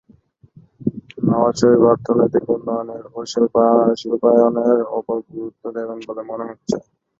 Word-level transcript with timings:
নওয়াজ 1.25 1.55
শরিফ 1.59 1.81
অর্থনৈতিক 1.91 2.45
উন্নয়নের 2.55 3.03
ও 3.09 3.19
শিল্পায়নের 4.01 4.79
ওপর 4.97 5.17
গুরুত্ব 5.29 5.63
দেবেন 5.77 5.99
বলে 6.07 6.21
মনে 6.29 6.45
হচ্ছে। 6.49 6.75